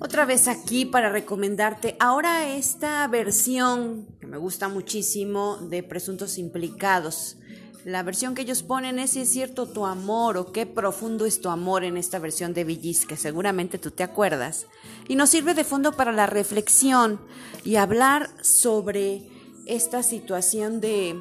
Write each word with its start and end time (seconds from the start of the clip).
Otra 0.00 0.26
vez 0.26 0.48
aquí 0.48 0.84
para 0.84 1.08
recomendarte 1.08 1.96
ahora 1.98 2.54
esta 2.54 3.06
versión 3.08 4.06
que 4.20 4.26
me 4.26 4.36
gusta 4.36 4.68
muchísimo 4.68 5.56
de 5.56 5.82
Presuntos 5.82 6.36
Implicados. 6.36 7.38
La 7.84 8.02
versión 8.02 8.34
que 8.34 8.42
ellos 8.42 8.62
ponen 8.62 8.98
es 8.98 9.12
si 9.12 9.20
es 9.20 9.30
cierto 9.30 9.66
tu 9.66 9.86
amor 9.86 10.36
o 10.36 10.52
qué 10.52 10.66
profundo 10.66 11.24
es 11.24 11.40
tu 11.40 11.48
amor 11.48 11.84
en 11.84 11.96
esta 11.96 12.18
versión 12.18 12.52
de 12.52 12.64
Villis, 12.64 13.06
que 13.06 13.16
seguramente 13.16 13.78
tú 13.78 13.90
te 13.90 14.02
acuerdas. 14.02 14.66
Y 15.08 15.16
nos 15.16 15.30
sirve 15.30 15.54
de 15.54 15.64
fondo 15.64 15.92
para 15.92 16.12
la 16.12 16.26
reflexión 16.26 17.18
y 17.64 17.76
hablar 17.76 18.28
sobre 18.42 19.22
esta 19.66 20.02
situación 20.02 20.80
de, 20.80 21.18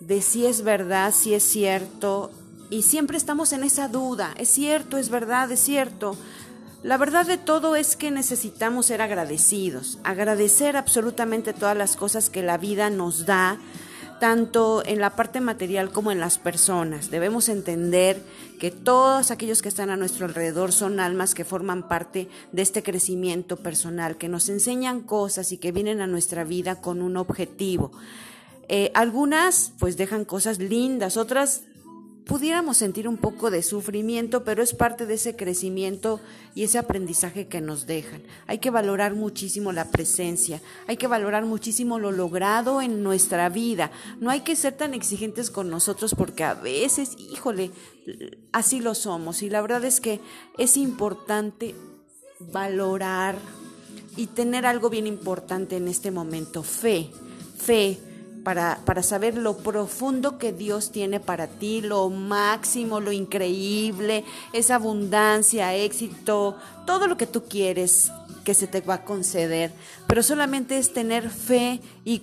de 0.00 0.22
si 0.22 0.46
es 0.46 0.62
verdad, 0.62 1.12
si 1.12 1.34
es 1.34 1.42
cierto. 1.42 2.30
Y 2.68 2.82
siempre 2.82 3.16
estamos 3.16 3.52
en 3.52 3.62
esa 3.62 3.88
duda, 3.88 4.34
es 4.38 4.48
cierto, 4.48 4.98
es 4.98 5.08
verdad, 5.08 5.50
es 5.52 5.60
cierto. 5.60 6.16
La 6.82 6.98
verdad 6.98 7.26
de 7.26 7.38
todo 7.38 7.76
es 7.76 7.96
que 7.96 8.10
necesitamos 8.10 8.86
ser 8.86 9.02
agradecidos, 9.02 9.98
agradecer 10.04 10.76
absolutamente 10.76 11.52
todas 11.52 11.76
las 11.76 11.96
cosas 11.96 12.30
que 12.30 12.42
la 12.42 12.58
vida 12.58 12.90
nos 12.90 13.26
da, 13.26 13.58
tanto 14.20 14.82
en 14.84 15.00
la 15.00 15.14
parte 15.14 15.40
material 15.40 15.90
como 15.90 16.10
en 16.10 16.20
las 16.20 16.38
personas. 16.38 17.10
Debemos 17.10 17.48
entender 17.48 18.20
que 18.58 18.70
todos 18.70 19.30
aquellos 19.30 19.62
que 19.62 19.68
están 19.68 19.90
a 19.90 19.96
nuestro 19.96 20.26
alrededor 20.26 20.72
son 20.72 21.00
almas 21.00 21.34
que 21.34 21.44
forman 21.44 21.86
parte 21.86 22.28
de 22.52 22.62
este 22.62 22.82
crecimiento 22.82 23.56
personal, 23.56 24.16
que 24.16 24.28
nos 24.28 24.48
enseñan 24.48 25.00
cosas 25.00 25.52
y 25.52 25.58
que 25.58 25.72
vienen 25.72 26.00
a 26.00 26.06
nuestra 26.06 26.44
vida 26.44 26.80
con 26.80 27.02
un 27.02 27.16
objetivo. 27.16 27.92
Eh, 28.68 28.90
algunas 28.94 29.72
pues 29.78 29.96
dejan 29.96 30.24
cosas 30.24 30.58
lindas, 30.58 31.16
otras 31.16 31.62
pudiéramos 32.26 32.76
sentir 32.76 33.06
un 33.06 33.16
poco 33.16 33.50
de 33.50 33.62
sufrimiento, 33.62 34.42
pero 34.42 34.62
es 34.62 34.74
parte 34.74 35.06
de 35.06 35.14
ese 35.14 35.36
crecimiento 35.36 36.20
y 36.54 36.64
ese 36.64 36.76
aprendizaje 36.78 37.46
que 37.46 37.60
nos 37.60 37.86
dejan. 37.86 38.22
Hay 38.48 38.58
que 38.58 38.70
valorar 38.70 39.14
muchísimo 39.14 39.72
la 39.72 39.90
presencia, 39.90 40.60
hay 40.88 40.96
que 40.96 41.06
valorar 41.06 41.46
muchísimo 41.46 42.00
lo 42.00 42.10
logrado 42.10 42.82
en 42.82 43.04
nuestra 43.04 43.48
vida. 43.48 43.92
No 44.18 44.30
hay 44.30 44.40
que 44.40 44.56
ser 44.56 44.74
tan 44.74 44.92
exigentes 44.92 45.50
con 45.50 45.70
nosotros 45.70 46.14
porque 46.16 46.42
a 46.42 46.54
veces, 46.54 47.16
híjole, 47.16 47.70
así 48.52 48.80
lo 48.80 48.94
somos. 48.94 49.42
Y 49.42 49.48
la 49.48 49.60
verdad 49.60 49.84
es 49.84 50.00
que 50.00 50.20
es 50.58 50.76
importante 50.76 51.76
valorar 52.40 53.36
y 54.16 54.26
tener 54.26 54.66
algo 54.66 54.90
bien 54.90 55.06
importante 55.06 55.76
en 55.76 55.86
este 55.86 56.10
momento, 56.10 56.64
fe, 56.64 57.08
fe 57.56 58.00
para, 58.46 58.78
para, 58.84 59.02
saber 59.02 59.36
lo 59.36 59.56
profundo 59.56 60.38
que 60.38 60.52
Dios 60.52 60.92
tiene 60.92 61.18
para 61.18 61.48
ti, 61.48 61.80
lo 61.80 62.08
máximo, 62.10 63.00
lo 63.00 63.10
increíble, 63.10 64.22
esa 64.52 64.76
abundancia, 64.76 65.74
éxito, 65.74 66.56
todo 66.86 67.08
lo 67.08 67.16
que 67.16 67.26
tú 67.26 67.42
quieres 67.48 68.12
que 68.44 68.54
se 68.54 68.68
te 68.68 68.82
va 68.82 68.94
a 68.94 69.04
conceder, 69.04 69.72
pero 70.06 70.22
solamente 70.22 70.78
es 70.78 70.92
tener 70.92 71.28
fe 71.28 71.80
y, 72.04 72.22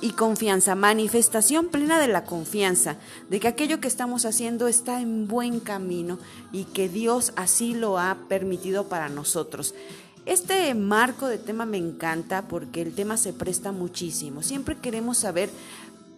y 0.00 0.10
confianza, 0.12 0.74
manifestación 0.74 1.68
plena 1.68 2.00
de 2.00 2.08
la 2.08 2.24
confianza, 2.24 2.96
de 3.28 3.38
que 3.38 3.48
aquello 3.48 3.78
que 3.78 3.88
estamos 3.88 4.24
haciendo 4.24 4.68
está 4.68 5.02
en 5.02 5.28
buen 5.28 5.60
camino 5.60 6.18
y 6.50 6.64
que 6.64 6.88
Dios 6.88 7.34
así 7.36 7.74
lo 7.74 7.98
ha 7.98 8.16
permitido 8.26 8.88
para 8.88 9.10
nosotros. 9.10 9.74
Este 10.26 10.74
marco 10.74 11.28
de 11.28 11.38
tema 11.38 11.66
me 11.66 11.78
encanta 11.78 12.48
porque 12.48 12.82
el 12.82 12.96
tema 12.96 13.16
se 13.16 13.32
presta 13.32 13.70
muchísimo. 13.70 14.42
Siempre 14.42 14.76
queremos 14.76 15.18
saber 15.18 15.50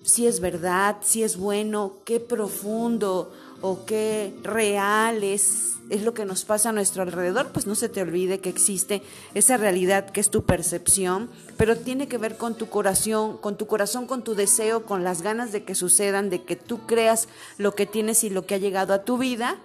si 0.02 0.26
es 0.26 0.40
verdad, 0.40 0.96
si 1.02 1.22
es 1.22 1.36
bueno, 1.36 1.92
qué 2.06 2.18
profundo 2.18 3.30
o 3.60 3.84
qué 3.84 4.34
real 4.42 5.22
es, 5.22 5.74
es 5.90 6.04
lo 6.04 6.14
que 6.14 6.24
nos 6.24 6.46
pasa 6.46 6.70
a 6.70 6.72
nuestro 6.72 7.02
alrededor, 7.02 7.48
pues 7.52 7.66
no 7.66 7.74
se 7.74 7.90
te 7.90 8.00
olvide 8.00 8.40
que 8.40 8.48
existe 8.48 9.02
esa 9.34 9.58
realidad 9.58 10.08
que 10.08 10.20
es 10.20 10.30
tu 10.30 10.42
percepción, 10.46 11.28
pero 11.58 11.76
tiene 11.76 12.08
que 12.08 12.16
ver 12.16 12.38
con 12.38 12.54
tu 12.54 12.70
corazón, 12.70 13.36
con 13.36 13.58
tu 13.58 13.66
corazón, 13.66 14.06
con 14.06 14.24
tu 14.24 14.34
deseo, 14.34 14.86
con 14.86 15.04
las 15.04 15.20
ganas 15.20 15.52
de 15.52 15.64
que 15.64 15.74
sucedan, 15.74 16.30
de 16.30 16.44
que 16.44 16.56
tú 16.56 16.86
creas 16.86 17.28
lo 17.58 17.74
que 17.74 17.84
tienes 17.84 18.24
y 18.24 18.30
lo 18.30 18.46
que 18.46 18.54
ha 18.54 18.58
llegado 18.58 18.94
a 18.94 19.04
tu 19.04 19.18
vida. 19.18 19.56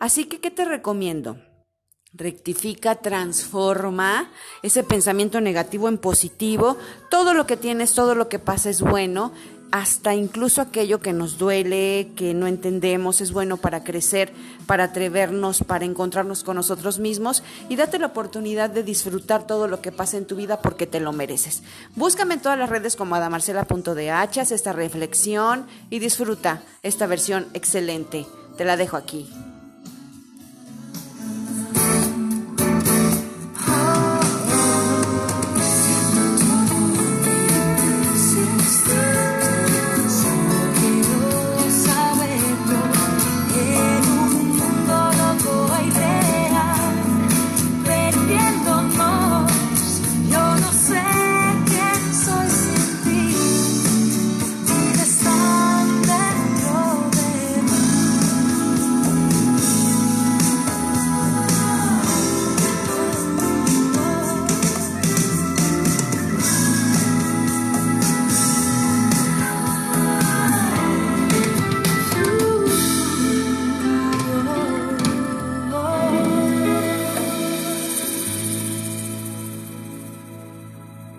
Así 0.00 0.24
que, 0.24 0.40
¿qué 0.40 0.50
te 0.50 0.64
recomiendo? 0.64 1.36
Rectifica, 2.14 2.96
transforma 2.96 4.30
ese 4.62 4.82
pensamiento 4.82 5.40
negativo 5.40 5.88
en 5.88 5.98
positivo. 5.98 6.76
Todo 7.08 7.34
lo 7.34 7.46
que 7.46 7.56
tienes, 7.56 7.94
todo 7.94 8.14
lo 8.14 8.28
que 8.28 8.38
pasa 8.38 8.70
es 8.70 8.82
bueno, 8.82 9.32
hasta 9.72 10.14
incluso 10.14 10.60
aquello 10.60 11.00
que 11.00 11.14
nos 11.14 11.38
duele, 11.38 12.12
que 12.14 12.34
no 12.34 12.46
entendemos, 12.46 13.22
es 13.22 13.32
bueno 13.32 13.56
para 13.56 13.82
crecer, 13.82 14.30
para 14.66 14.84
atrevernos, 14.84 15.64
para 15.64 15.86
encontrarnos 15.86 16.44
con 16.44 16.56
nosotros 16.56 16.98
mismos 16.98 17.42
y 17.70 17.76
date 17.76 17.98
la 17.98 18.08
oportunidad 18.08 18.68
de 18.68 18.82
disfrutar 18.82 19.46
todo 19.46 19.68
lo 19.68 19.80
que 19.80 19.90
pasa 19.90 20.18
en 20.18 20.26
tu 20.26 20.36
vida 20.36 20.60
porque 20.60 20.86
te 20.86 21.00
lo 21.00 21.12
mereces. 21.12 21.62
Búscame 21.96 22.34
en 22.34 22.40
todas 22.40 22.58
las 22.58 22.68
redes 22.68 22.96
como 22.96 23.14
adamarcela.dh, 23.14 24.52
esta 24.52 24.72
reflexión 24.74 25.66
y 25.88 25.98
disfruta 26.00 26.62
esta 26.82 27.06
versión 27.06 27.46
excelente. 27.54 28.26
Te 28.58 28.66
la 28.66 28.76
dejo 28.76 28.98
aquí. 28.98 29.26